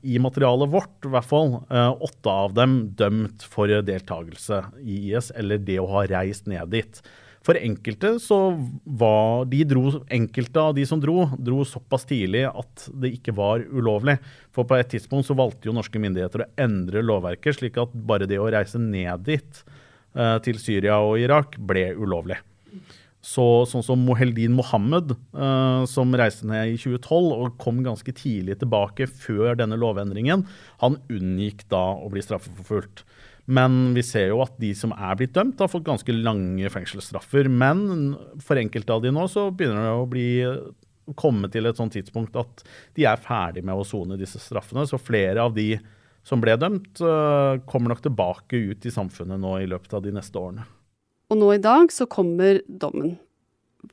i 0.07 0.19
materialet 0.23 0.71
vårt 0.71 1.07
i 1.07 1.11
hvert 1.11 1.27
fall 1.27 1.57
åtte 1.67 2.31
av 2.31 2.53
dem 2.55 2.77
dømt 2.95 3.43
for 3.43 3.71
deltakelse 3.83 4.61
i 4.79 4.99
IS, 5.09 5.33
eller 5.35 5.59
det 5.67 5.81
å 5.83 5.89
ha 5.91 6.05
reist 6.07 6.47
ned 6.47 6.71
dit. 6.71 7.01
For 7.47 7.55
enkelte 7.55 8.09
så 8.19 8.37
var 8.83 9.45
de 9.47 9.61
dro, 9.63 9.85
Enkelte 10.11 10.59
av 10.59 10.73
de 10.75 10.83
som 10.87 10.99
dro, 10.99 11.29
dro 11.39 11.61
såpass 11.63 12.03
tidlig 12.09 12.43
at 12.49 12.89
det 12.91 13.13
ikke 13.15 13.35
var 13.37 13.63
ulovlig. 13.63 14.17
For 14.51 14.67
på 14.67 14.75
et 14.75 14.91
tidspunkt 14.91 15.29
så 15.29 15.37
valgte 15.37 15.69
jo 15.69 15.75
norske 15.77 16.01
myndigheter 16.01 16.43
å 16.43 16.49
endre 16.59 17.05
lovverket, 17.05 17.55
slik 17.55 17.79
at 17.79 17.95
bare 18.09 18.27
det 18.27 18.41
å 18.41 18.49
reise 18.51 18.81
ned 18.83 19.23
dit, 19.29 19.63
eh, 20.19 20.37
til 20.43 20.59
Syria 20.59 20.99
og 20.99 21.21
Irak, 21.23 21.55
ble 21.55 21.93
ulovlig. 21.95 22.41
Så, 23.23 23.43
sånn 23.67 23.83
som 23.83 24.03
Moheldin 24.07 24.53
Mohammed, 24.55 25.15
uh, 25.35 25.83
som 25.89 26.13
reiste 26.15 26.45
ned 26.47 26.75
i 26.75 26.77
2012 26.79 27.31
og 27.33 27.57
kom 27.59 27.81
ganske 27.83 28.13
tidlig 28.15 28.59
tilbake 28.61 29.07
før 29.09 29.57
denne 29.59 29.79
lovendringen, 29.79 30.45
han 30.83 30.99
unngikk 31.11 31.65
da 31.71 31.81
å 31.97 32.11
bli 32.13 32.23
straffeforfulgt. 32.23 33.03
Men 33.47 33.93
vi 33.95 34.03
ser 34.03 34.33
jo 34.33 34.41
at 34.43 34.57
de 34.59 34.73
som 34.75 34.91
er 34.91 35.15
blitt 35.19 35.35
dømt, 35.35 35.61
har 35.63 35.71
fått 35.71 35.85
ganske 35.87 36.15
lange 36.15 36.67
fengselsstraffer. 36.71 37.47
Men 37.47 38.17
for 38.43 38.59
enkelte 38.59 38.97
av 38.97 39.05
de 39.05 39.13
nå 39.15 39.23
så 39.31 39.47
begynner 39.55 39.87
det 39.87 39.93
å 39.95 40.09
bli 40.11 40.27
komme 41.15 41.47
til 41.51 41.69
et 41.69 41.77
sånt 41.79 41.93
tidspunkt 41.95 42.35
at 42.35 42.65
de 42.97 43.05
er 43.07 43.21
ferdig 43.23 43.63
med 43.63 43.79
å 43.79 43.85
sone 43.87 44.19
disse 44.19 44.41
straffene. 44.43 44.83
Så 44.89 44.99
flere 44.99 45.45
av 45.47 45.55
de 45.55 45.77
som 46.27 46.41
ble 46.43 46.57
dømt, 46.59 46.99
eh, 46.99 47.61
kommer 47.71 47.93
nok 47.93 48.03
tilbake 48.03 48.59
ut 48.71 48.85
i 48.85 48.91
samfunnet 48.91 49.39
nå 49.39 49.53
i 49.61 49.69
løpet 49.69 49.93
av 49.95 50.03
de 50.03 50.11
neste 50.11 50.35
årene. 50.35 50.67
Og 51.31 51.39
nå 51.39 51.53
i 51.55 51.63
dag 51.63 51.91
så 51.91 52.07
kommer 52.07 52.59
dommen. 52.67 53.17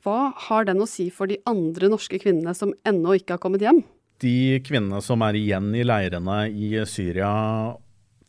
Hva 0.02 0.32
har 0.48 0.64
den 0.64 0.82
å 0.82 0.88
si 0.88 1.10
for 1.10 1.30
de 1.30 1.38
andre 1.46 1.90
norske 1.92 2.18
kvinnene 2.18 2.54
som 2.56 2.74
ennå 2.86 3.14
ikke 3.20 3.36
har 3.36 3.42
kommet 3.42 3.62
hjem? 3.62 3.84
De 4.18 4.58
kvinnene 4.66 5.02
som 5.02 5.22
er 5.22 5.38
igjen 5.38 5.70
i 5.74 5.84
leirene 5.86 6.38
i 6.50 6.70
Syria 6.86 7.76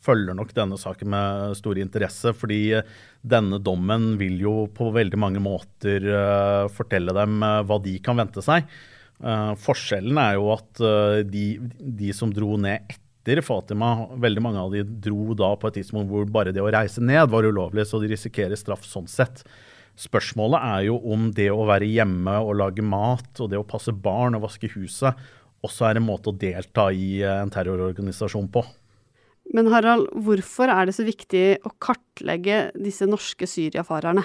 følger 0.06 0.36
nok 0.38 0.52
denne 0.56 0.78
saken 0.80 1.10
med 1.12 1.56
stor 1.58 1.78
interesse, 1.82 2.32
fordi 2.36 2.80
denne 3.26 3.58
dommen 3.62 4.14
vil 4.20 4.38
jo 4.42 4.54
på 4.74 4.92
veldig 4.94 5.18
mange 5.20 5.42
måter 5.42 6.06
uh, 6.06 6.66
fortelle 6.72 7.14
dem 7.16 7.42
uh, 7.42 7.62
hva 7.66 7.80
de 7.82 7.96
kan 8.02 8.18
vente 8.22 8.44
seg. 8.44 8.68
Forskjellen 9.16 10.18
er 10.20 10.34
jo 10.36 10.50
at 10.52 10.80
de, 11.24 11.44
de, 11.80 12.10
som 12.12 12.28
dro 12.36 12.58
ned 12.60 12.90
etter 12.92 13.40
Fatima, 13.40 14.10
veldig 14.12 14.42
mange 14.44 14.60
av 14.60 14.74
de 14.74 14.82
dro 14.84 15.32
da 15.32 15.54
på 15.56 15.70
et 15.70 15.78
tidspunkt 15.78 16.12
hvor 16.12 16.28
bare 16.28 16.52
det 16.52 16.60
å 16.60 16.68
reise 16.68 17.00
ned 17.00 17.30
var 17.32 17.48
ulovlig, 17.48 17.86
så 17.88 17.96
de 18.02 18.10
risikerer 18.12 18.60
straff 18.60 18.84
sånn 18.84 19.08
sett. 19.08 19.40
Spørsmålet 19.96 20.68
er 20.68 20.82
jo 20.90 20.98
om 21.08 21.30
det 21.32 21.48
å 21.48 21.64
være 21.64 21.88
hjemme 21.88 22.36
og 22.44 22.58
lage 22.60 22.84
mat 22.84 23.40
og 23.40 23.48
det 23.48 23.56
å 23.56 23.64
passe 23.64 23.96
barn 23.96 24.36
og 24.36 24.44
vaske 24.44 24.68
huset 24.76 25.16
også 25.64 25.88
er 25.88 25.98
en 25.98 26.06
måte 26.06 26.30
å 26.30 26.36
delta 26.36 26.90
i 26.92 27.22
en 27.26 27.52
terrororganisasjon 27.52 28.50
på. 28.52 28.62
Men 29.54 29.70
Harald, 29.70 30.08
hvorfor 30.26 30.70
er 30.72 30.88
det 30.88 30.96
så 30.96 31.06
viktig 31.06 31.44
å 31.66 31.70
kartlegge 31.82 32.66
disse 32.74 33.06
norske 33.08 33.46
syriafarerne? 33.48 34.24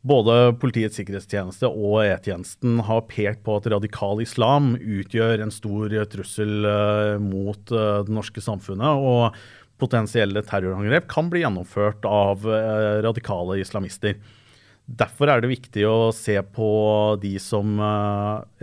Både 0.00 0.54
Politiets 0.56 0.96
sikkerhetstjeneste 0.96 1.68
og 1.68 1.98
E-tjenesten 2.06 2.78
har 2.86 3.04
pekt 3.10 3.42
på 3.44 3.58
at 3.58 3.68
radikal 3.68 4.22
islam 4.24 4.72
utgjør 4.80 5.44
en 5.44 5.52
stor 5.52 5.92
trussel 6.08 6.64
eh, 6.64 7.16
mot 7.20 7.72
eh, 7.74 7.98
det 8.06 8.16
norske 8.16 8.40
samfunnet. 8.40 8.96
og 8.96 9.36
Potensielle 9.80 10.42
terrorangrep 10.44 11.06
kan 11.08 11.28
bli 11.32 11.44
gjennomført 11.44 12.08
av 12.08 12.48
eh, 12.48 13.00
radikale 13.04 13.60
islamister. 13.60 14.16
Derfor 14.90 15.30
er 15.30 15.44
det 15.44 15.52
viktig 15.52 15.84
å 15.86 16.10
se 16.16 16.34
på 16.42 16.70
de 17.22 17.36
som 17.38 17.76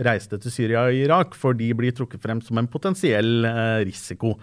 reiste 0.04 0.36
til 0.42 0.52
Syria 0.52 0.82
og 0.90 0.98
Irak, 0.98 1.38
for 1.38 1.56
de 1.56 1.70
blir 1.72 1.94
trukket 1.96 2.20
frem 2.20 2.42
som 2.44 2.58
en 2.60 2.68
potensiell 2.68 3.46
risiko 3.88 4.34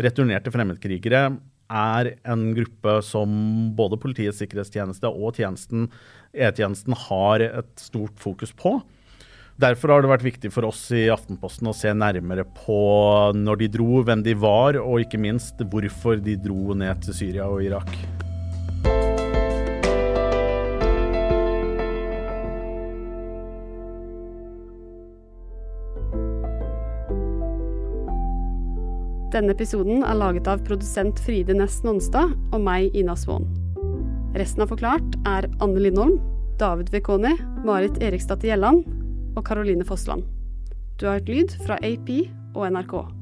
returnerte 0.00 0.52
fremmedkrigere 0.54 1.24
er 1.72 2.10
en 2.28 2.48
gruppe 2.56 2.98
som 3.06 3.30
både 3.76 3.98
Politiets 4.00 4.40
sikkerhetstjeneste 4.42 5.08
og 5.08 5.38
tjenesten, 5.38 5.88
E-tjenesten 6.32 6.96
har 7.08 7.44
et 7.44 7.72
stort 7.80 8.16
fokus 8.20 8.52
på. 8.56 8.78
Derfor 9.60 9.92
har 9.92 10.02
det 10.02 10.10
vært 10.10 10.24
viktig 10.24 10.50
for 10.54 10.66
oss 10.66 10.86
i 10.96 11.04
Aftenposten 11.12 11.68
å 11.68 11.76
se 11.76 11.92
nærmere 11.92 12.46
på 12.64 12.80
når 13.36 13.62
de 13.62 13.70
dro, 13.76 14.02
hvem 14.02 14.24
de 14.24 14.34
var, 14.38 14.80
og 14.80 15.04
ikke 15.04 15.20
minst 15.20 15.60
hvorfor 15.60 16.20
de 16.24 16.38
dro 16.40 16.76
ned 16.76 17.04
til 17.04 17.20
Syria 17.20 17.48
og 17.52 17.64
Irak. 17.68 18.21
Denne 29.32 29.54
episoden 29.54 30.02
er 30.04 30.18
laget 30.20 30.48
av 30.50 30.60
produsent 30.66 31.20
Fride 31.24 31.54
Næss 31.56 31.78
Nonstad 31.86 32.34
og 32.52 32.60
meg, 32.60 32.90
Ina 32.92 33.14
Svaan. 33.16 33.46
Resten 34.36 34.60
av 34.60 34.68
Forklart 34.74 35.16
er 35.28 35.48
Anne 35.64 35.80
Lindholm, 35.80 36.18
David 36.60 36.92
Vekoni, 36.92 37.32
Marit 37.64 37.96
Eriksdatter 38.04 38.50
Gjelland 38.50 38.84
og 39.32 39.46
Karoline 39.48 39.88
Fossland. 39.88 40.28
Du 41.00 41.06
har 41.08 41.16
hørt 41.16 41.32
lyd 41.32 41.56
fra 41.64 41.80
AP 41.80 42.12
og 42.52 42.68
NRK. 42.76 43.21